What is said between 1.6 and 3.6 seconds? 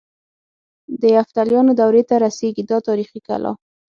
دورې ته رسيږي دا تاریخي کلا.